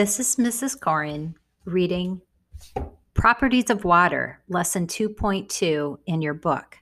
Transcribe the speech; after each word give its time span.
This 0.00 0.18
is 0.18 0.36
Mrs. 0.36 0.80
Koren 0.80 1.34
reading 1.66 2.22
Properties 3.12 3.68
of 3.68 3.84
Water, 3.84 4.40
Lesson 4.48 4.86
2.2 4.86 5.98
in 6.06 6.22
your 6.22 6.32
book, 6.32 6.78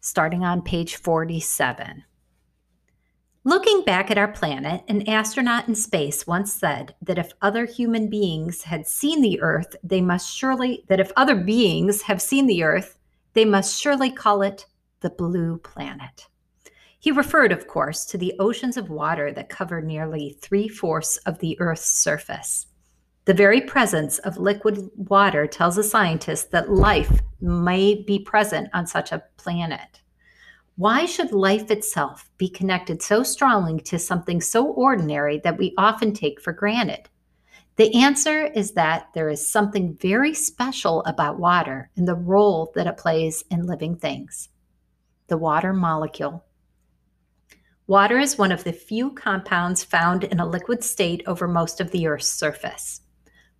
starting 0.00 0.44
on 0.44 0.60
page 0.60 0.96
47. 0.96 2.02
Looking 3.44 3.84
back 3.84 4.10
at 4.10 4.18
our 4.18 4.26
planet, 4.26 4.82
an 4.88 5.08
astronaut 5.08 5.68
in 5.68 5.76
space 5.76 6.26
once 6.26 6.52
said 6.52 6.96
that 7.00 7.16
if 7.16 7.30
other 7.40 7.64
human 7.64 8.10
beings 8.10 8.62
had 8.62 8.88
seen 8.88 9.22
the 9.22 9.40
Earth, 9.40 9.76
they 9.84 10.00
must 10.00 10.28
surely, 10.36 10.82
that 10.88 10.98
if 10.98 11.12
other 11.16 11.36
beings 11.36 12.02
have 12.02 12.20
seen 12.20 12.48
the 12.48 12.64
Earth, 12.64 12.98
they 13.34 13.44
must 13.44 13.80
surely 13.80 14.10
call 14.10 14.42
it 14.42 14.66
the 14.98 15.10
blue 15.10 15.58
planet. 15.58 16.26
He 17.02 17.10
referred, 17.10 17.50
of 17.50 17.66
course, 17.66 18.04
to 18.04 18.16
the 18.16 18.32
oceans 18.38 18.76
of 18.76 18.88
water 18.88 19.32
that 19.32 19.48
cover 19.48 19.82
nearly 19.82 20.36
three 20.40 20.68
fourths 20.68 21.16
of 21.26 21.40
the 21.40 21.58
Earth's 21.58 21.88
surface. 21.88 22.68
The 23.24 23.34
very 23.34 23.60
presence 23.60 24.20
of 24.20 24.38
liquid 24.38 24.88
water 24.94 25.48
tells 25.48 25.76
a 25.76 25.82
scientist 25.82 26.52
that 26.52 26.70
life 26.70 27.20
may 27.40 28.04
be 28.06 28.20
present 28.20 28.68
on 28.72 28.86
such 28.86 29.10
a 29.10 29.24
planet. 29.36 30.00
Why 30.76 31.04
should 31.04 31.32
life 31.32 31.72
itself 31.72 32.30
be 32.38 32.48
connected 32.48 33.02
so 33.02 33.24
strongly 33.24 33.80
to 33.80 33.98
something 33.98 34.40
so 34.40 34.64
ordinary 34.64 35.40
that 35.42 35.58
we 35.58 35.74
often 35.76 36.14
take 36.14 36.40
for 36.40 36.52
granted? 36.52 37.08
The 37.74 37.92
answer 37.96 38.44
is 38.44 38.74
that 38.74 39.08
there 39.12 39.28
is 39.28 39.44
something 39.44 39.96
very 39.96 40.34
special 40.34 41.02
about 41.02 41.40
water 41.40 41.90
and 41.96 42.06
the 42.06 42.14
role 42.14 42.70
that 42.76 42.86
it 42.86 42.96
plays 42.96 43.42
in 43.50 43.66
living 43.66 43.96
things. 43.96 44.50
The 45.26 45.36
water 45.36 45.72
molecule. 45.72 46.44
Water 47.88 48.18
is 48.18 48.38
one 48.38 48.52
of 48.52 48.62
the 48.62 48.72
few 48.72 49.10
compounds 49.10 49.82
found 49.82 50.24
in 50.24 50.38
a 50.38 50.46
liquid 50.46 50.84
state 50.84 51.22
over 51.26 51.48
most 51.48 51.80
of 51.80 51.90
the 51.90 52.06
Earth's 52.06 52.28
surface. 52.28 53.00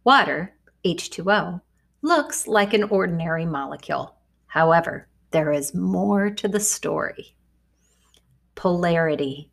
Water, 0.04 0.54
H2O, 0.84 1.60
looks 2.02 2.46
like 2.46 2.72
an 2.72 2.84
ordinary 2.84 3.44
molecule. 3.44 4.16
However, 4.46 5.08
there 5.32 5.52
is 5.52 5.74
more 5.74 6.30
to 6.30 6.46
the 6.46 6.60
story. 6.60 7.34
Polarity. 8.54 9.50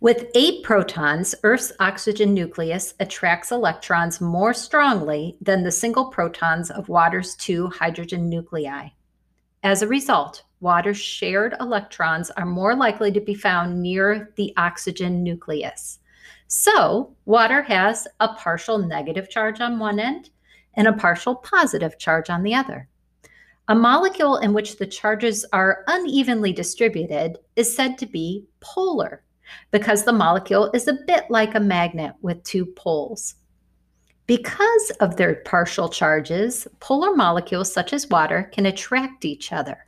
With 0.00 0.26
eight 0.34 0.62
protons, 0.62 1.34
Earth's 1.42 1.72
oxygen 1.80 2.34
nucleus 2.34 2.94
attracts 3.00 3.50
electrons 3.50 4.20
more 4.20 4.52
strongly 4.52 5.36
than 5.40 5.62
the 5.62 5.72
single 5.72 6.06
protons 6.06 6.70
of 6.70 6.88
water's 6.88 7.34
two 7.34 7.68
hydrogen 7.68 8.28
nuclei. 8.28 8.88
As 9.62 9.82
a 9.82 9.88
result, 9.88 10.42
water's 10.60 10.98
shared 10.98 11.54
electrons 11.60 12.30
are 12.32 12.46
more 12.46 12.74
likely 12.74 13.12
to 13.12 13.20
be 13.20 13.34
found 13.34 13.80
near 13.80 14.32
the 14.36 14.52
oxygen 14.56 15.22
nucleus. 15.22 15.98
So, 16.46 17.14
water 17.26 17.62
has 17.62 18.08
a 18.20 18.28
partial 18.28 18.78
negative 18.78 19.28
charge 19.28 19.60
on 19.60 19.78
one 19.78 20.00
end 20.00 20.30
and 20.74 20.86
a 20.86 20.92
partial 20.92 21.34
positive 21.34 21.98
charge 21.98 22.30
on 22.30 22.42
the 22.42 22.54
other. 22.54 22.88
A 23.68 23.74
molecule 23.74 24.38
in 24.38 24.54
which 24.54 24.78
the 24.78 24.86
charges 24.86 25.44
are 25.52 25.84
unevenly 25.88 26.52
distributed 26.52 27.36
is 27.56 27.74
said 27.74 27.98
to 27.98 28.06
be 28.06 28.46
polar 28.60 29.22
because 29.70 30.04
the 30.04 30.12
molecule 30.12 30.70
is 30.72 30.88
a 30.88 30.98
bit 31.06 31.24
like 31.28 31.54
a 31.54 31.60
magnet 31.60 32.14
with 32.22 32.42
two 32.44 32.64
poles. 32.64 33.34
Because 34.26 34.90
of 35.00 35.16
their 35.16 35.36
partial 35.36 35.88
charges, 35.88 36.66
polar 36.80 37.14
molecules 37.14 37.72
such 37.72 37.92
as 37.92 38.08
water 38.08 38.50
can 38.52 38.66
attract 38.66 39.24
each 39.24 39.52
other. 39.52 39.87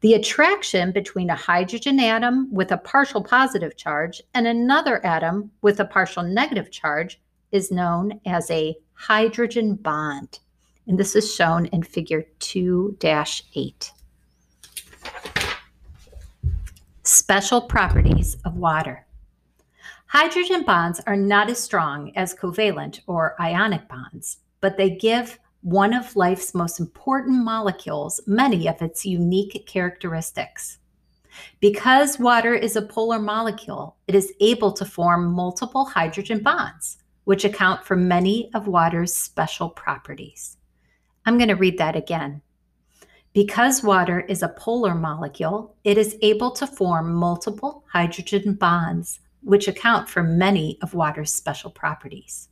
The 0.00 0.14
attraction 0.14 0.92
between 0.92 1.30
a 1.30 1.34
hydrogen 1.34 1.98
atom 2.00 2.52
with 2.52 2.72
a 2.72 2.78
partial 2.78 3.22
positive 3.22 3.76
charge 3.76 4.22
and 4.34 4.46
another 4.46 5.04
atom 5.04 5.50
with 5.62 5.80
a 5.80 5.84
partial 5.84 6.22
negative 6.22 6.70
charge 6.70 7.20
is 7.52 7.70
known 7.70 8.20
as 8.26 8.50
a 8.50 8.76
hydrogen 8.94 9.74
bond. 9.74 10.38
And 10.86 10.98
this 10.98 11.16
is 11.16 11.34
shown 11.34 11.66
in 11.66 11.82
figure 11.82 12.24
2 12.38 12.96
8. 13.02 13.92
Special 17.02 17.60
properties 17.60 18.36
of 18.44 18.56
water. 18.56 19.06
Hydrogen 20.06 20.62
bonds 20.64 21.00
are 21.06 21.16
not 21.16 21.50
as 21.50 21.58
strong 21.58 22.12
as 22.16 22.34
covalent 22.34 23.00
or 23.06 23.34
ionic 23.40 23.88
bonds, 23.88 24.38
but 24.60 24.76
they 24.76 24.90
give 24.90 25.38
one 25.66 25.92
of 25.92 26.14
life's 26.14 26.54
most 26.54 26.78
important 26.78 27.44
molecules 27.44 28.20
many 28.24 28.68
of 28.68 28.80
its 28.80 29.04
unique 29.04 29.66
characteristics. 29.66 30.78
Because 31.58 32.20
water 32.20 32.54
is 32.54 32.76
a 32.76 32.82
polar 32.82 33.18
molecule, 33.18 33.96
it 34.06 34.14
is 34.14 34.32
able 34.40 34.70
to 34.74 34.84
form 34.84 35.32
multiple 35.32 35.84
hydrogen 35.84 36.40
bonds, 36.40 36.98
which 37.24 37.44
account 37.44 37.84
for 37.84 37.96
many 37.96 38.48
of 38.54 38.68
water's 38.68 39.12
special 39.12 39.68
properties. 39.68 40.56
I'm 41.24 41.36
going 41.36 41.48
to 41.48 41.56
read 41.56 41.78
that 41.78 41.96
again. 41.96 42.42
Because 43.32 43.82
water 43.82 44.20
is 44.20 44.44
a 44.44 44.54
polar 44.56 44.94
molecule, 44.94 45.74
it 45.82 45.98
is 45.98 46.16
able 46.22 46.52
to 46.52 46.68
form 46.68 47.12
multiple 47.12 47.82
hydrogen 47.92 48.54
bonds, 48.54 49.18
which 49.42 49.66
account 49.66 50.08
for 50.08 50.22
many 50.22 50.78
of 50.80 50.94
water's 50.94 51.32
special 51.32 51.72
properties. 51.72 52.50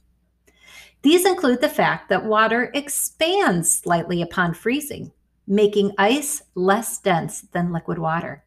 These 1.04 1.26
include 1.26 1.60
the 1.60 1.68
fact 1.68 2.08
that 2.08 2.24
water 2.24 2.70
expands 2.72 3.70
slightly 3.70 4.22
upon 4.22 4.54
freezing, 4.54 5.12
making 5.46 5.92
ice 5.98 6.40
less 6.54 6.98
dense 6.98 7.42
than 7.42 7.74
liquid 7.74 7.98
water. 7.98 8.42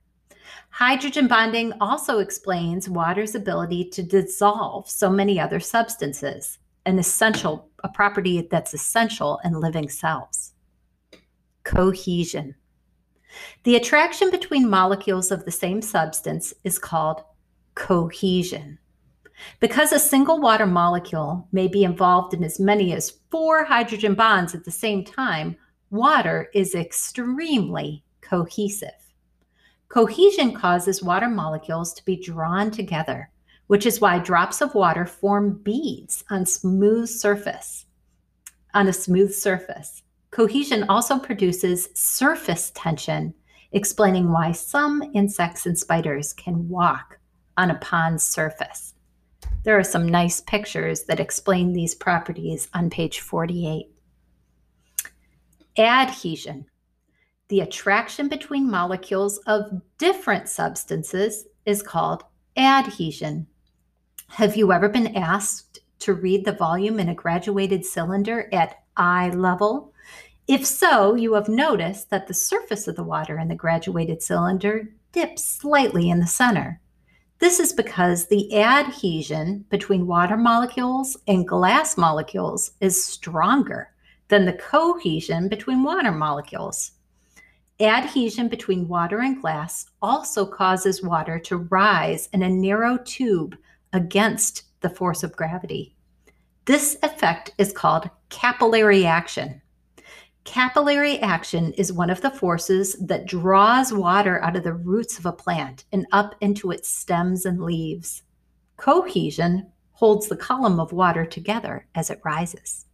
Hydrogen 0.71 1.27
bonding 1.27 1.71
also 1.79 2.17
explains 2.17 2.89
water's 2.89 3.35
ability 3.35 3.89
to 3.91 4.01
dissolve 4.01 4.89
so 4.89 5.07
many 5.07 5.39
other 5.39 5.59
substances, 5.59 6.57
an 6.87 6.97
essential 6.97 7.69
a 7.83 7.89
property 7.89 8.47
that's 8.49 8.73
essential 8.73 9.39
in 9.43 9.59
living 9.59 9.87
cells. 9.87 10.53
Cohesion. 11.63 12.55
The 13.65 13.75
attraction 13.75 14.31
between 14.31 14.67
molecules 14.67 15.29
of 15.29 15.45
the 15.45 15.51
same 15.51 15.83
substance 15.83 16.55
is 16.63 16.79
called 16.79 17.21
cohesion. 17.75 18.79
Because 19.59 19.91
a 19.91 19.99
single 19.99 20.39
water 20.39 20.65
molecule 20.65 21.47
may 21.51 21.67
be 21.67 21.83
involved 21.83 22.33
in 22.33 22.43
as 22.43 22.59
many 22.59 22.93
as 22.93 23.19
four 23.29 23.63
hydrogen 23.63 24.15
bonds 24.15 24.55
at 24.55 24.65
the 24.65 24.71
same 24.71 25.03
time, 25.03 25.55
water 25.89 26.49
is 26.53 26.75
extremely 26.75 28.03
cohesive. 28.21 28.89
Cohesion 29.89 30.53
causes 30.53 31.01
water 31.01 31.29
molecules 31.29 31.93
to 31.93 32.03
be 32.03 32.17
drawn 32.17 32.71
together, 32.71 33.29
which 33.67 33.85
is 33.85 34.01
why 34.01 34.19
drops 34.19 34.61
of 34.61 34.75
water 34.75 35.05
form 35.05 35.53
beads 35.63 36.23
on 36.29 36.45
smooth 36.45 37.07
surface. 37.07 37.85
On 38.73 38.87
a 38.87 38.93
smooth 38.93 39.33
surface. 39.33 40.03
Cohesion 40.31 40.83
also 40.89 41.17
produces 41.17 41.89
surface 41.93 42.71
tension, 42.75 43.33
explaining 43.71 44.31
why 44.31 44.51
some 44.51 45.09
insects 45.13 45.65
and 45.65 45.77
spiders 45.77 46.33
can 46.33 46.67
walk 46.67 47.17
on 47.55 47.71
a 47.71 47.75
pond's 47.75 48.23
surface. 48.23 48.93
There 49.67 49.77
are 49.77 49.83
some 49.83 50.07
nice 50.07 50.39
pictures 50.39 51.03
that 51.09 51.19
explain 51.19 51.73
these 51.73 51.93
properties 51.93 52.69
on 52.73 52.89
page 52.89 53.19
48. 53.19 53.91
Adhesion. 55.77 56.67
The 57.49 57.59
attraction 57.59 58.29
between 58.29 58.71
molecules 58.71 59.39
of 59.39 59.81
different 59.97 60.47
substances 60.47 61.47
is 61.65 61.83
called 61.83 62.23
adhesion. 62.55 63.47
Have 64.29 64.55
you 64.55 64.71
ever 64.71 64.87
been 64.87 65.17
asked 65.17 65.79
to 65.99 66.13
read 66.13 66.45
the 66.45 66.53
volume 66.53 66.97
in 66.97 67.09
a 67.09 67.13
graduated 67.13 67.85
cylinder 67.85 68.47
at 68.53 68.77
eye 68.95 69.31
level? 69.31 69.93
If 70.47 70.65
so, 70.65 71.15
you 71.15 71.33
have 71.33 71.49
noticed 71.49 72.09
that 72.09 72.27
the 72.27 72.33
surface 72.33 72.87
of 72.87 72.95
the 72.95 73.03
water 73.03 73.37
in 73.37 73.49
the 73.49 73.55
graduated 73.55 74.21
cylinder 74.21 74.93
dips 75.11 75.43
slightly 75.43 76.09
in 76.09 76.21
the 76.21 76.25
center. 76.25 76.79
This 77.39 77.59
is 77.59 77.71
because 77.71 78.25
the 78.25 78.55
adhesion 78.55 79.65
between 79.69 80.07
water 80.07 80.37
molecules 80.37 81.15
and 81.27 81.47
glass 81.47 81.95
molecules 81.95 82.71
is 82.81 83.03
stronger 83.03 83.91
than 84.29 84.45
the 84.45 84.53
cohesion 84.53 85.47
between 85.47 85.83
water 85.83 86.11
molecules. 86.11 86.93
Adhesion 87.79 88.47
between 88.47 88.87
water 88.87 89.19
and 89.19 89.39
glass 89.39 89.85
also 90.01 90.47
causes 90.47 91.03
water 91.03 91.37
to 91.37 91.57
rise 91.57 92.27
in 92.33 92.41
a 92.41 92.49
narrow 92.49 92.97
tube 92.97 93.55
against 93.93 94.63
the 94.81 94.89
force 94.89 95.21
of 95.21 95.35
gravity. 95.35 95.95
This 96.65 96.97
effect 97.03 97.51
is 97.59 97.71
called 97.71 98.09
capillary 98.29 99.05
action. 99.05 99.61
Capillary 100.47 101.19
action 101.19 101.73
is 101.73 101.91
one 101.91 102.09
of 102.09 102.21
the 102.21 102.31
forces 102.31 102.95
that 103.01 103.25
draws 103.25 103.91
water 103.91 104.41
out 104.41 104.55
of 104.55 104.63
the 104.63 104.73
roots 104.73 105.19
of 105.19 105.25
a 105.25 105.33
plant 105.33 105.83
and 105.91 106.07
up 106.13 106.35
into 106.39 106.71
its 106.71 106.87
stems 106.87 107.45
and 107.45 107.61
leaves. 107.61 108.23
Cohesion 108.77 109.69
holds 109.91 110.29
the 110.29 110.37
column 110.37 110.79
of 110.79 110.93
water 110.93 111.25
together 111.25 111.85
as 111.95 112.09
it 112.09 112.21
rises. 112.23 112.85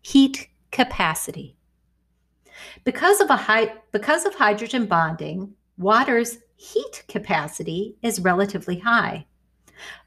Heat 0.00 0.48
capacity. 0.72 1.56
Because 2.82 3.20
of, 3.20 3.28
high, 3.30 3.72
because 3.92 4.26
of 4.26 4.34
hydrogen 4.34 4.86
bonding, 4.86 5.54
water's 5.78 6.38
heat 6.56 7.04
capacity 7.06 7.94
is 8.02 8.18
relatively 8.18 8.80
high. 8.80 9.24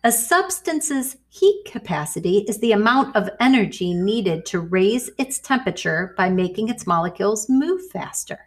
A 0.04 0.12
substance's 0.12 1.18
heat 1.30 1.64
capacity 1.66 2.46
is 2.48 2.60
the 2.60 2.72
amount 2.72 3.16
of 3.16 3.30
energy 3.40 3.94
needed 3.94 4.46
to 4.48 4.60
raise 4.60 5.10
its 5.18 5.40
temperature 5.40 6.14
by 6.18 6.30
making 6.30 6.70
its 6.70 6.86
molecules 6.86 7.50
move 7.50 7.82
faster. 7.92 8.40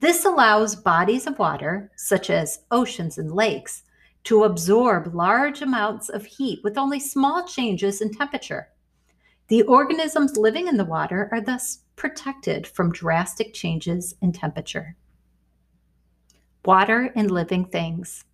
This 0.00 0.24
allows 0.24 0.76
bodies 0.76 1.26
of 1.26 1.38
water, 1.38 1.90
such 1.96 2.28
as 2.28 2.60
oceans 2.70 3.16
and 3.16 3.32
lakes, 3.32 3.82
to 4.24 4.44
absorb 4.44 5.14
large 5.14 5.62
amounts 5.62 6.08
of 6.08 6.26
heat 6.26 6.60
with 6.62 6.78
only 6.78 7.00
small 7.00 7.46
changes 7.46 8.00
in 8.00 8.12
temperature. 8.12 8.68
The 9.48 9.62
organisms 9.62 10.36
living 10.36 10.68
in 10.68 10.76
the 10.76 10.84
water 10.84 11.28
are 11.32 11.40
thus 11.40 11.80
protected 11.96 12.66
from 12.66 12.92
drastic 12.92 13.54
changes 13.54 14.14
in 14.20 14.32
temperature. 14.32 14.96
Water 16.64 17.12
and 17.14 17.30
living 17.30 17.66
things. 17.66 18.24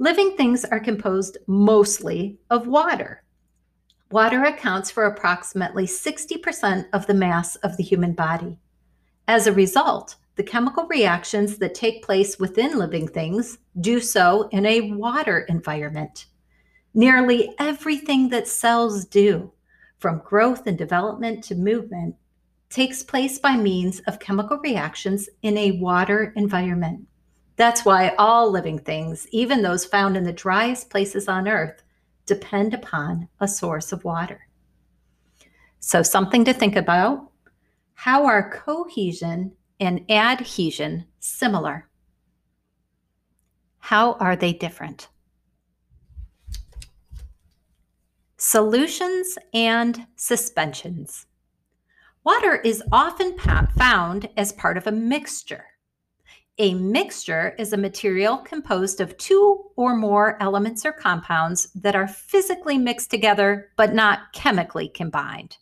Living 0.00 0.34
things 0.34 0.64
are 0.64 0.80
composed 0.80 1.36
mostly 1.46 2.38
of 2.48 2.66
water. 2.66 3.22
Water 4.10 4.44
accounts 4.44 4.90
for 4.90 5.04
approximately 5.04 5.84
60% 5.84 6.86
of 6.94 7.06
the 7.06 7.12
mass 7.12 7.56
of 7.56 7.76
the 7.76 7.82
human 7.82 8.14
body. 8.14 8.56
As 9.28 9.46
a 9.46 9.52
result, 9.52 10.16
the 10.36 10.42
chemical 10.42 10.86
reactions 10.86 11.58
that 11.58 11.74
take 11.74 12.02
place 12.02 12.38
within 12.38 12.78
living 12.78 13.08
things 13.08 13.58
do 13.78 14.00
so 14.00 14.48
in 14.52 14.64
a 14.64 14.92
water 14.92 15.40
environment. 15.50 16.24
Nearly 16.94 17.54
everything 17.58 18.30
that 18.30 18.48
cells 18.48 19.04
do, 19.04 19.52
from 19.98 20.22
growth 20.24 20.66
and 20.66 20.78
development 20.78 21.44
to 21.44 21.54
movement, 21.54 22.14
takes 22.70 23.02
place 23.02 23.38
by 23.38 23.54
means 23.54 24.00
of 24.06 24.18
chemical 24.18 24.56
reactions 24.60 25.28
in 25.42 25.58
a 25.58 25.72
water 25.72 26.32
environment. 26.36 27.06
That's 27.60 27.84
why 27.84 28.14
all 28.16 28.50
living 28.50 28.78
things, 28.78 29.26
even 29.32 29.60
those 29.60 29.84
found 29.84 30.16
in 30.16 30.24
the 30.24 30.32
driest 30.32 30.88
places 30.88 31.28
on 31.28 31.46
earth, 31.46 31.82
depend 32.24 32.72
upon 32.72 33.28
a 33.38 33.46
source 33.46 33.92
of 33.92 34.02
water. 34.02 34.48
So, 35.78 36.02
something 36.02 36.42
to 36.46 36.54
think 36.54 36.74
about 36.74 37.30
how 37.92 38.24
are 38.24 38.50
cohesion 38.50 39.52
and 39.78 40.10
adhesion 40.10 41.04
similar? 41.18 41.90
How 43.80 44.14
are 44.14 44.36
they 44.36 44.54
different? 44.54 45.08
Solutions 48.38 49.36
and 49.52 50.06
suspensions. 50.16 51.26
Water 52.24 52.56
is 52.56 52.82
often 52.90 53.36
found 53.38 54.30
as 54.38 54.50
part 54.50 54.78
of 54.78 54.86
a 54.86 54.92
mixture. 54.92 55.66
A 56.60 56.74
mixture 56.74 57.54
is 57.58 57.72
a 57.72 57.78
material 57.78 58.36
composed 58.36 59.00
of 59.00 59.16
two 59.16 59.70
or 59.76 59.96
more 59.96 60.36
elements 60.42 60.84
or 60.84 60.92
compounds 60.92 61.72
that 61.74 61.96
are 61.96 62.06
physically 62.06 62.76
mixed 62.76 63.10
together 63.10 63.70
but 63.78 63.94
not 63.94 64.34
chemically 64.34 64.86
combined. 64.86 65.56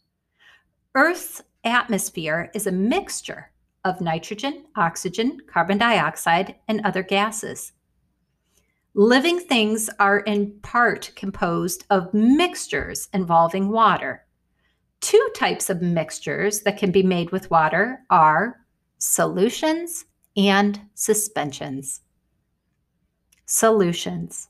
Earth's 0.96 1.40
atmosphere 1.62 2.50
is 2.52 2.66
a 2.66 2.72
mixture 2.72 3.52
of 3.84 4.00
nitrogen, 4.00 4.64
oxygen, 4.74 5.38
carbon 5.46 5.78
dioxide, 5.78 6.56
and 6.66 6.80
other 6.80 7.04
gases. 7.04 7.74
Living 8.92 9.38
things 9.38 9.88
are 10.00 10.18
in 10.18 10.58
part 10.62 11.12
composed 11.14 11.84
of 11.90 12.12
mixtures 12.12 13.08
involving 13.14 13.68
water. 13.68 14.26
Two 15.00 15.30
types 15.36 15.70
of 15.70 15.80
mixtures 15.80 16.62
that 16.62 16.76
can 16.76 16.90
be 16.90 17.04
made 17.04 17.30
with 17.30 17.52
water 17.52 18.00
are 18.10 18.56
solutions 18.98 20.04
and 20.38 20.80
suspensions. 20.94 22.02
Solutions. 23.44 24.48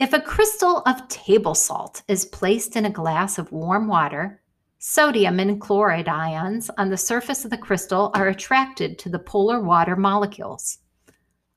If 0.00 0.12
a 0.12 0.20
crystal 0.20 0.78
of 0.78 1.06
table 1.06 1.54
salt 1.54 2.02
is 2.08 2.24
placed 2.24 2.74
in 2.74 2.84
a 2.84 2.90
glass 2.90 3.38
of 3.38 3.52
warm 3.52 3.86
water, 3.86 4.40
sodium 4.80 5.38
and 5.38 5.60
chloride 5.60 6.08
ions 6.08 6.70
on 6.76 6.90
the 6.90 6.96
surface 6.96 7.44
of 7.44 7.52
the 7.52 7.56
crystal 7.56 8.10
are 8.14 8.26
attracted 8.26 8.98
to 8.98 9.08
the 9.08 9.20
polar 9.20 9.60
water 9.60 9.94
molecules. 9.94 10.78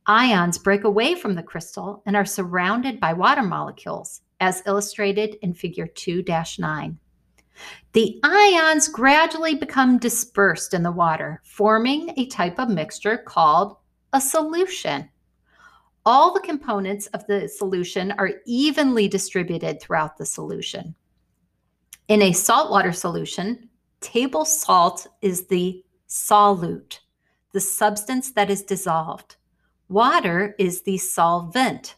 Ions 0.05 0.59
break 0.59 0.83
away 0.83 1.15
from 1.15 1.33
the 1.33 1.41
crystal 1.41 2.03
and 2.05 2.15
are 2.15 2.25
surrounded 2.25 2.99
by 2.99 3.13
water 3.13 3.41
molecules, 3.41 4.21
as 4.39 4.61
illustrated 4.67 5.37
in 5.41 5.55
Figure 5.55 5.87
2 5.87 6.23
9. 6.59 6.99
The 7.93 8.19
ions 8.23 8.87
gradually 8.87 9.55
become 9.55 9.97
dispersed 9.97 10.73
in 10.73 10.83
the 10.83 10.91
water, 10.91 11.41
forming 11.43 12.13
a 12.17 12.27
type 12.27 12.59
of 12.59 12.69
mixture 12.69 13.17
called 13.17 13.77
a 14.13 14.19
solution. 14.19 15.09
All 16.05 16.33
the 16.33 16.41
components 16.41 17.07
of 17.07 17.25
the 17.25 17.47
solution 17.47 18.11
are 18.17 18.33
evenly 18.45 19.07
distributed 19.07 19.81
throughout 19.81 20.17
the 20.17 20.25
solution. 20.25 20.93
In 22.07 22.21
a 22.21 22.33
saltwater 22.33 22.91
solution, 22.91 23.69
table 24.01 24.45
salt 24.45 25.07
is 25.21 25.47
the 25.47 25.83
solute, 26.07 26.99
the 27.53 27.61
substance 27.61 28.31
that 28.33 28.51
is 28.51 28.61
dissolved. 28.61 29.37
Water 29.89 30.55
is 30.59 30.81
the 30.81 30.97
solvent, 30.97 31.95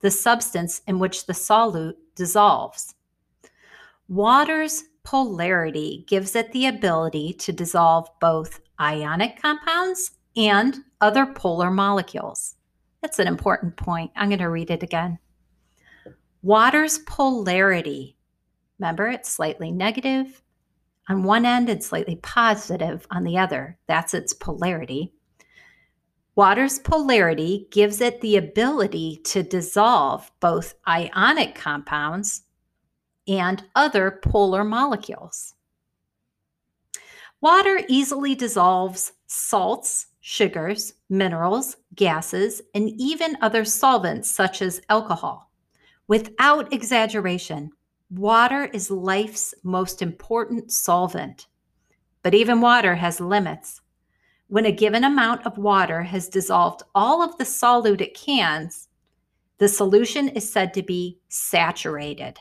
the 0.00 0.10
substance 0.10 0.80
in 0.88 0.98
which 0.98 1.26
the 1.26 1.32
solute 1.32 1.96
dissolves. 2.16 2.94
Water's 4.08 4.84
polarity 5.04 6.04
gives 6.08 6.34
it 6.34 6.50
the 6.52 6.66
ability 6.66 7.34
to 7.34 7.52
dissolve 7.52 8.08
both 8.20 8.60
ionic 8.80 9.40
compounds 9.40 10.12
and 10.36 10.78
other 11.00 11.26
polar 11.26 11.70
molecules. 11.70 12.56
That's 13.02 13.18
an 13.18 13.28
important 13.28 13.76
point. 13.76 14.10
I'm 14.16 14.30
going 14.30 14.38
to 14.38 14.48
read 14.48 14.70
it 14.70 14.82
again. 14.82 15.18
Water's 16.42 16.98
polarity, 17.00 18.16
remember, 18.78 19.08
it's 19.08 19.28
slightly 19.28 19.70
negative 19.70 20.42
on 21.08 21.22
one 21.22 21.44
end 21.44 21.68
and 21.68 21.84
slightly 21.84 22.16
positive 22.16 23.06
on 23.10 23.24
the 23.24 23.38
other. 23.38 23.78
That's 23.86 24.14
its 24.14 24.32
polarity. 24.32 25.12
Water's 26.34 26.78
polarity 26.80 27.68
gives 27.70 28.00
it 28.00 28.20
the 28.20 28.36
ability 28.36 29.20
to 29.24 29.42
dissolve 29.42 30.30
both 30.40 30.74
ionic 30.88 31.54
compounds 31.54 32.43
and 33.26 33.64
other 33.74 34.20
polar 34.22 34.64
molecules. 34.64 35.54
Water 37.40 37.82
easily 37.88 38.34
dissolves 38.34 39.12
salts, 39.26 40.06
sugars, 40.20 40.94
minerals, 41.10 41.76
gases, 41.94 42.62
and 42.74 42.88
even 42.96 43.36
other 43.42 43.64
solvents 43.64 44.30
such 44.30 44.62
as 44.62 44.80
alcohol. 44.88 45.50
Without 46.08 46.72
exaggeration, 46.72 47.70
water 48.10 48.64
is 48.72 48.90
life's 48.90 49.54
most 49.62 50.00
important 50.00 50.70
solvent. 50.72 51.46
But 52.22 52.34
even 52.34 52.60
water 52.60 52.94
has 52.94 53.20
limits. 53.20 53.82
When 54.48 54.66
a 54.66 54.72
given 54.72 55.04
amount 55.04 55.44
of 55.46 55.58
water 55.58 56.02
has 56.02 56.28
dissolved 56.28 56.82
all 56.94 57.22
of 57.22 57.36
the 57.36 57.44
solute 57.44 58.00
it 58.00 58.14
can, 58.14 58.70
the 59.58 59.68
solution 59.68 60.28
is 60.30 60.50
said 60.50 60.72
to 60.74 60.82
be 60.82 61.18
saturated. 61.28 62.38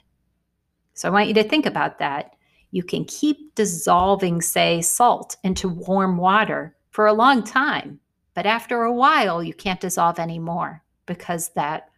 So 0.93 1.07
I 1.07 1.11
want 1.11 1.27
you 1.27 1.33
to 1.35 1.43
think 1.43 1.65
about 1.65 1.99
that. 1.99 2.35
You 2.71 2.83
can 2.83 3.05
keep 3.05 3.55
dissolving, 3.55 4.41
say, 4.41 4.81
salt 4.81 5.37
into 5.43 5.69
warm 5.69 6.17
water 6.17 6.75
for 6.89 7.07
a 7.07 7.13
long 7.13 7.43
time, 7.43 7.99
but 8.33 8.45
after 8.45 8.83
a 8.83 8.93
while, 8.93 9.43
you 9.43 9.53
can't 9.53 9.79
dissolve 9.79 10.19
anymore 10.19 10.83
because 11.05 11.49
that 11.49 11.89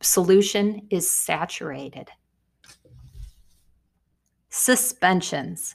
solution 0.00 0.86
is 0.90 1.10
saturated. 1.10 2.08
Suspensions. 4.50 5.74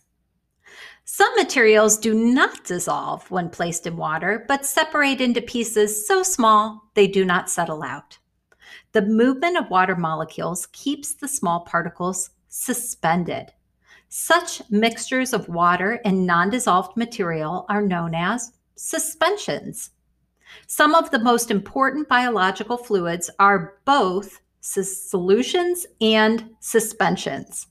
Some 1.06 1.36
materials 1.36 1.98
do 1.98 2.14
not 2.14 2.64
dissolve 2.64 3.30
when 3.30 3.50
placed 3.50 3.86
in 3.86 3.98
water, 3.98 4.46
but 4.48 4.66
separate 4.66 5.22
into 5.22 5.42
pieces 5.42 6.08
so 6.08 6.24
small 6.24 6.90
they 6.94 7.08
do 7.08 7.26
not 7.26 7.50
settle 7.50 7.84
out. 7.84 8.18
The 8.94 9.02
movement 9.02 9.58
of 9.58 9.70
water 9.70 9.96
molecules 9.96 10.68
keeps 10.68 11.14
the 11.14 11.28
small 11.28 11.62
particles 11.62 12.30
suspended. 12.54 13.52
Such 14.10 14.62
mixtures 14.70 15.34
of 15.34 15.50
water 15.50 16.00
and 16.06 16.28
non 16.28 16.52
dissolved 16.52 16.96
material 16.96 17.66
are 17.68 17.82
known 17.82 18.14
as 18.14 18.54
suspensions. 18.76 19.90
Some 20.68 20.94
of 20.94 21.10
the 21.10 21.18
most 21.18 21.50
important 21.50 22.08
biological 22.08 22.78
fluids 22.78 23.32
are 23.40 23.80
both 23.86 24.40
solutions 24.62 25.88
and 26.00 26.52
suspensions. 26.60 27.68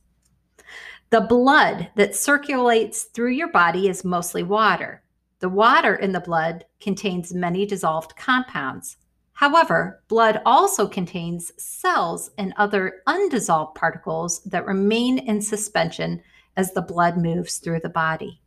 The 1.11 1.21
blood 1.21 1.91
that 1.95 2.17
circulates 2.17 3.05
through 3.05 3.31
your 3.31 3.53
body 3.53 3.89
is 3.89 4.05
mostly 4.05 4.43
water. 4.43 5.05
The 5.39 5.49
water 5.49 5.95
in 5.95 6.11
the 6.11 6.21
blood 6.21 6.65
contains 6.81 7.33
many 7.33 7.67
dissolved 7.67 8.17
compounds. 8.17 8.97
However, 9.35 10.03
blood 10.09 10.41
also 10.45 10.87
contains 10.87 11.53
cells 11.57 12.31
and 12.39 12.53
other 12.57 13.03
undissolved 13.07 13.75
particles 13.75 14.43
that 14.45 14.67
remain 14.67 15.19
in 15.19 15.41
suspension 15.41 16.23
as 16.57 16.73
the 16.73 16.83
blood 16.83 17.17
moves 17.17 17.59
through 17.59 17.81
the 17.81 17.89
body. 17.89 18.41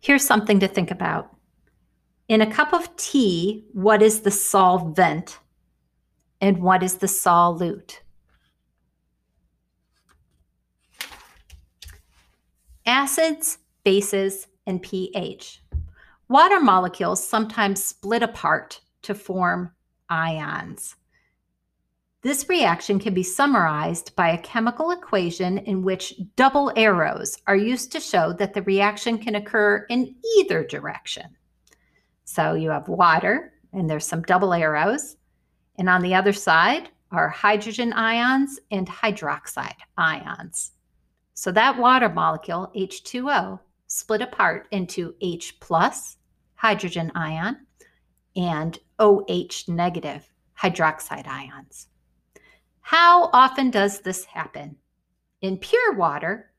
Here's 0.00 0.24
something 0.24 0.60
to 0.60 0.68
think 0.68 0.90
about. 0.90 1.34
In 2.28 2.40
a 2.40 2.50
cup 2.50 2.72
of 2.72 2.94
tea, 2.96 3.66
what 3.72 4.00
is 4.00 4.20
the 4.20 4.30
solvent 4.30 5.38
And 6.40 6.62
what 6.62 6.82
is 6.82 6.96
the 6.96 7.06
solute? 7.06 8.00
Acids, 12.86 13.58
bases, 13.84 14.46
and 14.66 14.80
pH. 14.80 15.60
Water 16.28 16.60
molecules 16.60 17.26
sometimes 17.26 17.82
split 17.82 18.22
apart 18.22 18.82
to 19.00 19.14
form 19.14 19.72
ions. 20.10 20.94
This 22.20 22.50
reaction 22.50 22.98
can 22.98 23.14
be 23.14 23.22
summarized 23.22 24.14
by 24.14 24.28
a 24.28 24.42
chemical 24.42 24.90
equation 24.90 25.56
in 25.56 25.82
which 25.82 26.20
double 26.36 26.70
arrows 26.76 27.38
are 27.46 27.56
used 27.56 27.92
to 27.92 28.00
show 28.00 28.34
that 28.34 28.52
the 28.52 28.62
reaction 28.62 29.16
can 29.16 29.36
occur 29.36 29.86
in 29.88 30.16
either 30.36 30.64
direction. 30.64 31.34
So 32.24 32.52
you 32.52 32.68
have 32.68 32.88
water, 32.88 33.54
and 33.72 33.88
there's 33.88 34.06
some 34.06 34.20
double 34.20 34.52
arrows, 34.52 35.16
and 35.78 35.88
on 35.88 36.02
the 36.02 36.14
other 36.14 36.34
side 36.34 36.90
are 37.10 37.30
hydrogen 37.30 37.94
ions 37.94 38.60
and 38.70 38.86
hydroxide 38.86 39.78
ions. 39.96 40.72
So 41.32 41.50
that 41.52 41.78
water 41.78 42.10
molecule, 42.10 42.70
H2O, 42.76 43.60
split 43.86 44.20
apart 44.20 44.68
into 44.72 45.14
H 45.22 45.58
plus, 45.60 46.17
hydrogen 46.58 47.12
ion, 47.14 47.56
and 48.34 48.78
OH 48.98 49.64
negative, 49.68 50.28
hydroxide 50.60 51.26
ions. 51.26 51.86
How 52.80 53.30
often 53.32 53.70
does 53.70 54.00
this 54.00 54.24
happen? 54.24 54.76
In 55.40 55.56
pure 55.58 55.94
water, 55.94 56.50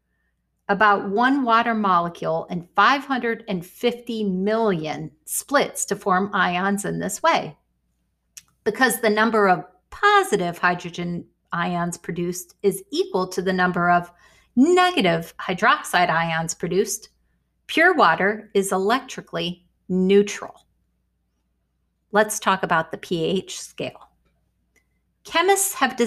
about 0.70 1.10
one 1.10 1.44
water 1.44 1.74
molecule 1.74 2.48
in 2.50 2.70
550 2.76 4.24
million 4.24 5.12
splits 5.26 5.84
to 5.86 5.98
form 5.98 6.30
ions 6.34 6.86
in 6.86 7.00
this 7.00 7.22
way. 7.22 7.58
Because 8.64 9.02
the 9.02 9.10
number 9.10 9.50
of 9.50 9.66
positive 9.90 10.58
hydrogen 10.60 11.26
ions 11.52 11.98
produced 11.98 12.56
is 12.64 12.84
equal 12.92 13.28
to 13.28 13.42
the 13.42 13.52
number 13.52 13.90
of 13.90 14.12
negative 14.56 15.34
hydroxide 15.38 16.10
ions 16.10 16.54
produced, 16.54 17.10
pure 17.68 17.94
water 17.96 18.50
is 18.54 18.72
electrically 18.72 19.66
neutral. 19.90 20.66
Let's 22.12 22.40
talk 22.40 22.64
about 22.64 22.92
the 22.92 22.98
pH 22.98 23.60
scale. 23.60 24.10
Chemists 25.26 25.74
have, 25.74 25.98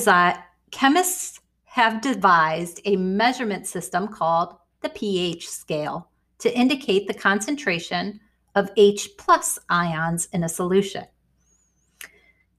chemists 0.71 1.41
have 1.65 2.01
devised 2.01 2.81
a 2.85 2.97
measurement 2.97 3.67
system 3.67 4.09
called 4.09 4.57
the 4.81 4.89
pH 4.89 5.49
scale 5.49 6.09
to 6.39 6.57
indicate 6.59 7.07
the 7.07 7.15
concentration 7.15 8.21
of 8.55 8.71
H 8.77 9.11
plus 9.17 9.59
ions 9.69 10.29
in 10.33 10.45
a 10.45 10.49
solution. 10.49 11.05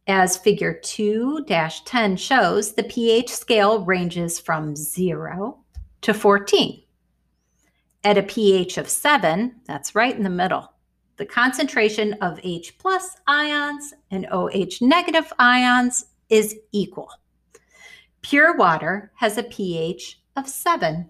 As 0.08 0.38
figure 0.38 0.80
2 0.84 1.46
10 1.48 2.18
shows, 2.18 2.74
the 2.74 2.84
pH 2.84 3.30
scale 3.30 3.86
ranges 3.86 4.39
from 4.39 4.75
0 4.75 5.60
to 6.01 6.13
14. 6.13 6.84
At 8.03 8.18
a 8.18 8.24
pH 8.24 8.77
of 8.77 8.89
7, 8.89 9.62
that's 9.65 9.96
right 9.96 10.15
in 10.15 10.24
the 10.24 10.30
middle, 10.30 10.73
the 11.24 11.30
concentration 11.30 12.12
of 12.20 12.38
H 12.44 12.77
plus 12.80 13.15
ions 13.27 13.94
and 14.12 14.27
OH 14.30 14.80
negative 14.82 15.32
ions 15.39 16.08
is 16.27 16.58
equal. 16.74 17.10
Pure 18.24 18.58
water 18.58 19.10
has 19.15 19.38
a 19.38 19.44
pH 19.44 20.20
of 20.36 20.50
7. 20.50 21.10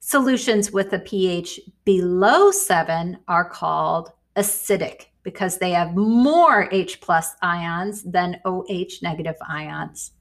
Solutions 0.00 0.72
with 0.72 0.94
a 0.94 0.98
pH 0.98 1.60
below 1.84 2.50
7 2.50 3.18
are 3.28 3.44
called 3.44 4.12
acidic 4.36 5.08
because 5.24 5.58
they 5.58 5.72
have 5.72 5.94
more 5.94 6.70
H 6.72 6.98
plus 7.02 7.34
ions 7.42 8.02
than 8.04 8.40
OH 8.46 9.02
negative 9.02 9.36
ions. 9.46 10.12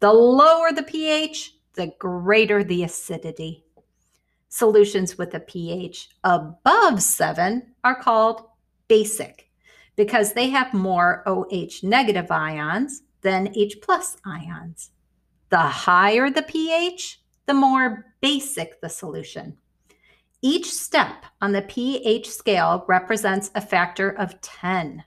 The 0.00 0.12
lower 0.12 0.72
the 0.72 0.82
pH, 0.82 1.54
the 1.74 1.92
greater 2.00 2.64
the 2.64 2.82
acidity. 2.82 3.62
Solutions 4.52 5.16
with 5.16 5.32
a 5.32 5.40
pH 5.40 6.10
above 6.24 7.02
7 7.02 7.72
are 7.84 7.94
called 7.94 8.42
basic 8.86 9.48
because 9.96 10.34
they 10.34 10.50
have 10.50 10.74
more 10.74 11.22
OH 11.26 11.80
negative 11.82 12.30
ions 12.30 13.00
than 13.22 13.56
H 13.56 13.78
plus 13.80 14.18
ions. 14.26 14.90
The 15.48 15.56
higher 15.56 16.28
the 16.28 16.42
pH, 16.42 17.22
the 17.46 17.54
more 17.54 18.14
basic 18.20 18.78
the 18.82 18.90
solution. 18.90 19.56
Each 20.42 20.70
step 20.70 21.24
on 21.40 21.52
the 21.52 21.62
pH 21.62 22.28
scale 22.28 22.84
represents 22.86 23.50
a 23.54 23.60
factor 23.62 24.10
of 24.10 24.38
10. 24.42 25.02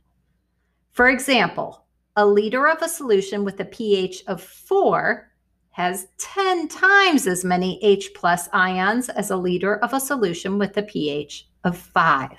For 0.91 1.07
example, 1.07 1.85
a 2.15 2.25
liter 2.25 2.67
of 2.67 2.81
a 2.81 2.89
solution 2.89 3.43
with 3.43 3.59
a 3.59 3.65
pH 3.65 4.23
of 4.25 4.41
4 4.41 5.29
has 5.75 6.07
10 6.19 6.69
times 6.69 7.27
as 7.27 7.43
many 7.43 7.83
H 7.83 8.11
plus 8.15 8.47
ions 8.53 9.09
as 9.09 9.29
a 9.29 9.35
liter 9.35 9.75
of 9.79 9.91
a 9.91 9.99
solution 9.99 10.57
with 10.57 10.77
a 10.77 10.83
pH 10.83 11.49
of 11.65 11.77
5. 11.77 12.31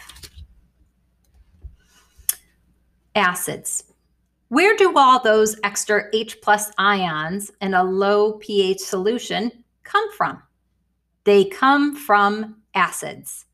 Acids. 3.15 3.85
Where 4.49 4.75
do 4.75 4.97
all 4.97 5.23
those 5.23 5.55
extra 5.65 6.05
H 6.15 6.41
plus 6.41 6.71
ions 6.79 7.51
in 7.61 7.75
a 7.75 7.85
low 7.85 8.39
pH 8.39 8.79
solution 8.79 9.53
come 9.83 10.11
from? 10.13 10.43
They 11.25 11.45
come 11.45 11.95
from 11.95 12.63
acids. 12.73 13.45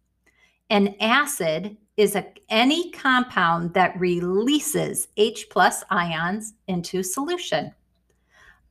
An 0.71 0.95
acid 1.01 1.77
is 1.97 2.15
a, 2.15 2.25
any 2.49 2.93
compound 2.93 3.75
that 3.75 3.99
releases 3.99 5.09
H 5.17 5.49
plus 5.51 5.83
ions 5.91 6.55
into 6.69 7.03
solution. 7.03 7.75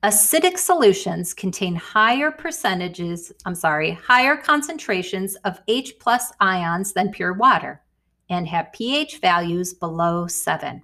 Acidic 0.04 0.58
solutions 0.58 1.32
contain 1.32 1.76
higher 1.76 2.32
percentages, 2.32 3.32
I'm 3.46 3.54
sorry, 3.54 3.92
higher 3.92 4.36
concentrations 4.36 5.36
of 5.46 5.62
H 5.68 5.94
plus 6.00 6.34
ions 6.40 6.94
than 6.94 7.12
pure 7.12 7.34
water 7.34 7.84
and 8.28 8.48
have 8.48 8.74
pH 8.74 9.20
values 9.20 9.76
below 9.76 10.26
7. 10.26 10.82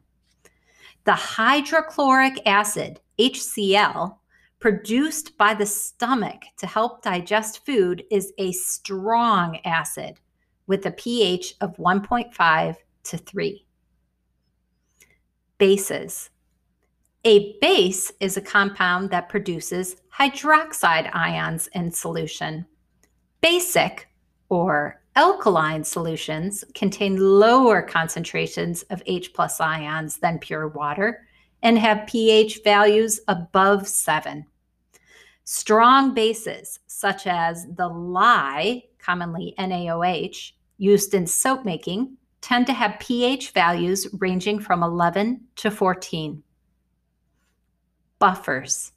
The 1.06 1.14
hydrochloric 1.14 2.46
acid, 2.46 3.00
HCl, 3.18 4.18
produced 4.60 5.36
by 5.36 5.56
the 5.56 5.66
stomach 5.66 6.44
to 6.58 6.68
help 6.68 7.02
digest 7.02 7.66
food 7.66 8.04
is 8.12 8.34
a 8.38 8.52
strong 8.52 9.58
acid 9.66 10.20
with 10.68 10.86
a 10.86 10.92
pH 10.92 11.56
of 11.60 11.76
1.5 11.78 12.76
to 13.06 13.18
3. 13.18 13.66
Bases. 15.58 16.30
A 17.28 17.58
base 17.60 18.10
is 18.22 18.38
a 18.38 18.42
compound 18.42 19.10
that 19.10 19.28
produces 19.28 19.98
hydroxide 20.18 21.14
ions 21.14 21.68
in 21.74 21.92
solution. 21.92 22.66
Basic 23.42 24.08
or 24.48 25.02
Alkaline 25.18 25.84
solutions 25.84 26.64
contain 26.74 27.18
lower 27.18 27.82
concentrations 27.82 28.84
of 28.84 29.04
H 29.08 29.34
plus 29.34 29.60
ions 29.60 30.20
than 30.20 30.40
pure 30.40 30.70
water 30.70 31.28
and 31.64 31.78
have 31.78 32.08
pH 32.08 32.64
values 32.64 33.20
above 33.28 33.90
7. 33.90 34.46
Strong 35.44 36.14
bases, 36.14 36.80
such 36.88 37.28
as 37.28 37.68
the 37.76 37.90
lye, 37.90 38.84
commonly 39.00 39.54
NaOH, 39.60 40.54
used 40.78 41.14
in 41.14 41.28
soap 41.28 41.66
making, 41.66 42.16
tend 42.40 42.68
to 42.68 42.74
have 42.74 43.02
pH 43.02 43.52
values 43.52 44.08
ranging 44.14 44.62
from 44.62 44.82
11 44.82 45.42
to 45.58 45.70
14. 45.70 46.42
Buffers. 48.20 48.92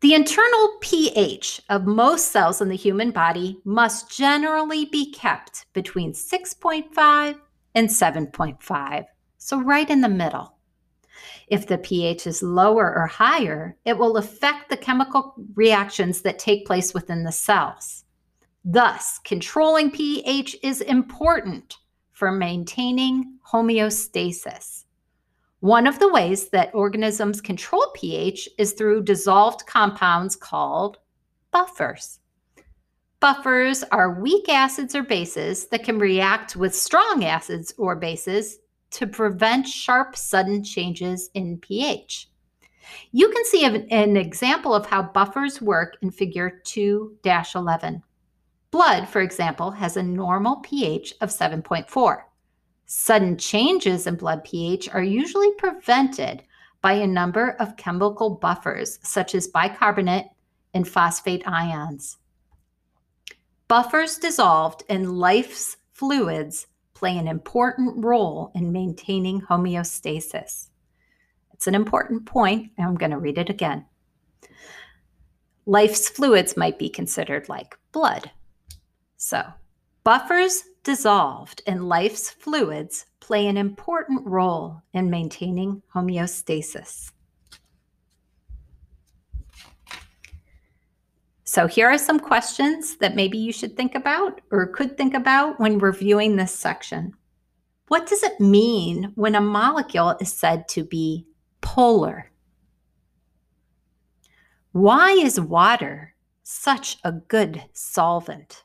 The 0.00 0.14
internal 0.14 0.78
pH 0.80 1.62
of 1.68 1.86
most 1.86 2.32
cells 2.32 2.60
in 2.60 2.68
the 2.68 2.76
human 2.76 3.12
body 3.12 3.60
must 3.64 4.10
generally 4.10 4.86
be 4.86 5.12
kept 5.12 5.66
between 5.72 6.12
6.5 6.12 7.38
and 7.74 7.88
7.5, 7.88 9.04
so 9.38 9.60
right 9.60 9.88
in 9.88 10.00
the 10.00 10.08
middle. 10.08 10.56
If 11.46 11.66
the 11.66 11.78
pH 11.78 12.26
is 12.26 12.42
lower 12.42 12.92
or 12.94 13.06
higher, 13.06 13.76
it 13.84 13.96
will 13.96 14.16
affect 14.16 14.70
the 14.70 14.76
chemical 14.76 15.34
reactions 15.54 16.22
that 16.22 16.38
take 16.38 16.66
place 16.66 16.94
within 16.94 17.24
the 17.24 17.32
cells. 17.32 18.04
Thus, 18.64 19.18
controlling 19.22 19.90
pH 19.90 20.56
is 20.62 20.80
important 20.80 21.76
for 22.12 22.32
maintaining 22.32 23.38
homeostasis. 23.52 24.81
One 25.62 25.86
of 25.86 26.00
the 26.00 26.08
ways 26.08 26.48
that 26.48 26.74
organisms 26.74 27.40
control 27.40 27.86
pH 27.94 28.48
is 28.58 28.72
through 28.72 29.04
dissolved 29.04 29.64
compounds 29.64 30.34
called 30.34 30.98
buffers. 31.52 32.18
Buffers 33.20 33.84
are 33.92 34.20
weak 34.20 34.48
acids 34.48 34.96
or 34.96 35.04
bases 35.04 35.68
that 35.68 35.84
can 35.84 36.00
react 36.00 36.56
with 36.56 36.74
strong 36.74 37.24
acids 37.24 37.72
or 37.78 37.94
bases 37.94 38.58
to 38.90 39.06
prevent 39.06 39.68
sharp, 39.68 40.16
sudden 40.16 40.64
changes 40.64 41.30
in 41.34 41.58
pH. 41.58 42.28
You 43.12 43.30
can 43.30 43.44
see 43.44 43.64
an 43.64 44.16
example 44.16 44.74
of 44.74 44.86
how 44.86 45.04
buffers 45.04 45.62
work 45.62 45.96
in 46.02 46.10
figure 46.10 46.60
2 46.64 47.18
11. 47.24 48.02
Blood, 48.72 49.08
for 49.08 49.20
example, 49.20 49.70
has 49.70 49.96
a 49.96 50.02
normal 50.02 50.56
pH 50.56 51.14
of 51.20 51.28
7.4. 51.28 52.22
Sudden 52.86 53.38
changes 53.38 54.06
in 54.06 54.16
blood 54.16 54.44
pH 54.44 54.88
are 54.90 55.02
usually 55.02 55.52
prevented 55.52 56.42
by 56.80 56.94
a 56.94 57.06
number 57.06 57.50
of 57.60 57.76
chemical 57.76 58.30
buffers, 58.30 58.98
such 59.02 59.34
as 59.34 59.46
bicarbonate 59.46 60.26
and 60.74 60.86
phosphate 60.86 61.46
ions. 61.46 62.18
Buffers 63.68 64.18
dissolved 64.18 64.82
in 64.88 65.16
life's 65.16 65.76
fluids 65.92 66.66
play 66.94 67.16
an 67.16 67.28
important 67.28 68.04
role 68.04 68.52
in 68.54 68.72
maintaining 68.72 69.40
homeostasis. 69.40 70.68
It's 71.52 71.66
an 71.66 71.74
important 71.74 72.26
point, 72.26 72.70
and 72.76 72.86
I'm 72.86 72.96
going 72.96 73.12
to 73.12 73.18
read 73.18 73.38
it 73.38 73.48
again. 73.48 73.86
Life's 75.64 76.08
fluids 76.08 76.56
might 76.56 76.78
be 76.78 76.88
considered 76.88 77.48
like 77.48 77.78
blood. 77.92 78.30
So, 79.16 79.44
buffers 80.02 80.64
dissolved 80.82 81.62
in 81.66 81.88
life's 81.88 82.30
fluids 82.30 83.06
play 83.20 83.46
an 83.46 83.56
important 83.56 84.26
role 84.26 84.82
in 84.92 85.10
maintaining 85.10 85.82
homeostasis. 85.94 87.12
So, 91.44 91.66
here 91.66 91.90
are 91.90 91.98
some 91.98 92.18
questions 92.18 92.96
that 92.96 93.14
maybe 93.14 93.36
you 93.36 93.52
should 93.52 93.76
think 93.76 93.94
about 93.94 94.40
or 94.50 94.66
could 94.66 94.96
think 94.96 95.12
about 95.12 95.60
when 95.60 95.78
reviewing 95.78 96.36
this 96.36 96.54
section. 96.54 97.12
What 97.88 98.06
does 98.06 98.22
it 98.22 98.40
mean 98.40 99.12
when 99.16 99.34
a 99.34 99.40
molecule 99.40 100.16
is 100.18 100.32
said 100.32 100.66
to 100.68 100.82
be 100.82 101.26
polar? 101.60 102.30
Why 104.72 105.10
is 105.10 105.38
water 105.38 106.14
such 106.42 106.96
a 107.04 107.12
good 107.12 107.62
solvent? 107.74 108.64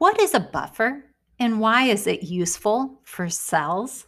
What 0.00 0.18
is 0.18 0.32
a 0.32 0.40
buffer 0.40 1.04
and 1.38 1.60
why 1.60 1.82
is 1.82 2.06
it 2.06 2.22
useful 2.22 3.02
for 3.04 3.28
cells? 3.28 4.06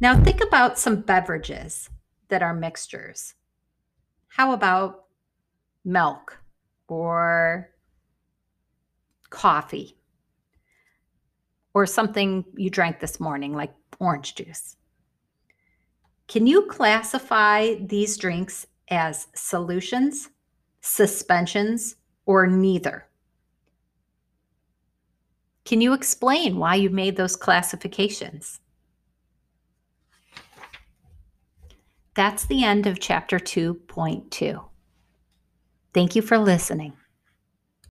Now, 0.00 0.18
think 0.24 0.40
about 0.40 0.78
some 0.78 1.02
beverages 1.02 1.90
that 2.28 2.42
are 2.42 2.54
mixtures. 2.54 3.34
How 4.28 4.52
about 4.52 5.04
milk 5.84 6.38
or 6.88 7.68
coffee 9.28 9.98
or 11.74 11.84
something 11.84 12.46
you 12.56 12.70
drank 12.70 12.98
this 12.98 13.20
morning, 13.20 13.52
like 13.52 13.74
orange 14.00 14.36
juice? 14.36 14.78
Can 16.28 16.46
you 16.46 16.62
classify 16.62 17.74
these 17.74 18.16
drinks 18.16 18.66
as 18.88 19.26
solutions, 19.34 20.30
suspensions, 20.86 21.96
or 22.26 22.46
neither? 22.46 23.06
Can 25.64 25.80
you 25.80 25.92
explain 25.92 26.58
why 26.58 26.76
you 26.76 26.90
made 26.90 27.16
those 27.16 27.34
classifications? 27.34 28.60
That's 32.14 32.46
the 32.46 32.64
end 32.64 32.86
of 32.86 33.00
chapter 33.00 33.38
2.2. 33.38 34.64
Thank 35.92 36.14
you 36.14 36.22
for 36.22 36.38
listening. 36.38 36.92